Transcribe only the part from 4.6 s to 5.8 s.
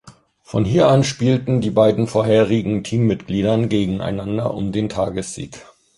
den Tagessieg.